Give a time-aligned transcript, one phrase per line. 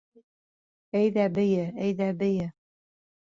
[1.01, 2.49] Әйҙә бейе, әйҙә бейе